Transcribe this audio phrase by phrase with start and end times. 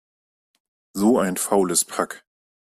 [0.95, 2.25] So ein faules Pack!